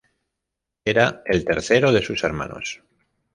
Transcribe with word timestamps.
Era 0.83 1.21
el 1.27 1.45
tercero 1.45 1.91
de 1.91 2.01
sus 2.01 2.23
hermanos. 2.23 2.81